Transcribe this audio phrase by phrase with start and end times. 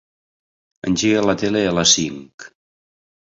[0.89, 2.47] Engega la tele a les cinc.